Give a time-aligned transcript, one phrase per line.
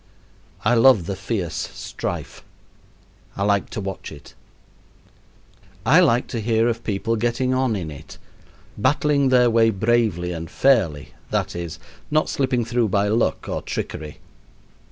[0.65, 2.41] I love the fierce strife.
[3.37, 4.33] I like to watch it.
[5.85, 8.17] I like to hear of people getting on in it
[8.75, 11.77] battling their way bravely and fairly that is,
[12.09, 14.17] not slipping through by luck or trickery.